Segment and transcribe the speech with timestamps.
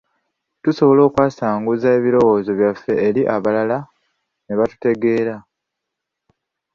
[0.63, 3.77] Tusobola okwasanguza ebirowoozo byaffe eri abalala
[4.45, 5.35] ne batutegeera.